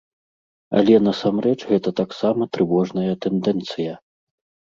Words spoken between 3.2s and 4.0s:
тэндэнцыя.